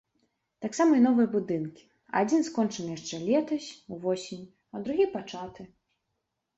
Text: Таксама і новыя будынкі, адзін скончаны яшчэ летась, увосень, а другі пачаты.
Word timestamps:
Таксама 0.65 0.93
і 0.99 1.01
новыя 1.07 1.29
будынкі, 1.35 1.83
адзін 2.23 2.41
скончаны 2.49 2.89
яшчэ 2.97 3.23
летась, 3.29 3.69
увосень, 3.99 4.43
а 4.73 4.87
другі 4.87 5.11
пачаты. 5.17 5.73